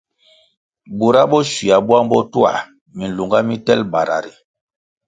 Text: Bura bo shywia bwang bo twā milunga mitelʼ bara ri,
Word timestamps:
Bura 0.97 1.21
bo 1.31 1.39
shywia 1.51 1.77
bwang 1.85 2.05
bo 2.11 2.19
twā 2.31 2.53
milunga 2.97 3.39
mitelʼ 3.47 3.85
bara 3.93 4.17
ri, 4.25 4.31